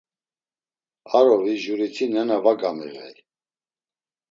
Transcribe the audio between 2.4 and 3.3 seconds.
va gamiğey.